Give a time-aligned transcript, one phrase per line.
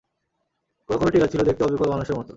[0.89, 2.29] কোন কোন টিলা ছিল দেখতে অবিকল মানুষের মত।